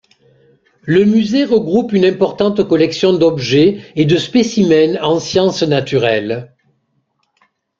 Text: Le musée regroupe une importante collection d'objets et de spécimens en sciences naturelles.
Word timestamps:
Le 0.81 1.05
musée 1.05 1.45
regroupe 1.45 1.93
une 1.93 2.05
importante 2.05 2.67
collection 2.67 3.13
d'objets 3.13 3.83
et 3.95 4.05
de 4.05 4.17
spécimens 4.17 4.97
en 5.03 5.19
sciences 5.19 5.61
naturelles. 5.61 6.55